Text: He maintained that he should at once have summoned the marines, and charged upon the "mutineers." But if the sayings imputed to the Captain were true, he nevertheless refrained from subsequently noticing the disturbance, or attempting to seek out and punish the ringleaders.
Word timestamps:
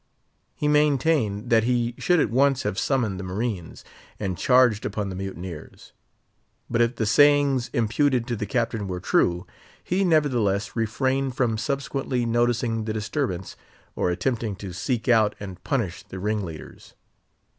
He 0.55 0.67
maintained 0.67 1.51
that 1.51 1.63
he 1.65 1.93
should 1.99 2.19
at 2.19 2.31
once 2.31 2.63
have 2.63 2.79
summoned 2.79 3.19
the 3.19 3.23
marines, 3.23 3.85
and 4.19 4.35
charged 4.35 4.83
upon 4.83 5.09
the 5.09 5.15
"mutineers." 5.15 5.93
But 6.71 6.81
if 6.81 6.95
the 6.95 7.05
sayings 7.05 7.67
imputed 7.67 8.25
to 8.25 8.35
the 8.35 8.47
Captain 8.47 8.87
were 8.87 8.99
true, 8.99 9.45
he 9.83 10.03
nevertheless 10.03 10.75
refrained 10.75 11.35
from 11.37 11.55
subsequently 11.55 12.25
noticing 12.25 12.85
the 12.85 12.93
disturbance, 12.93 13.55
or 13.95 14.09
attempting 14.09 14.55
to 14.55 14.73
seek 14.73 15.07
out 15.07 15.35
and 15.39 15.63
punish 15.63 16.01
the 16.01 16.17
ringleaders. 16.17 16.95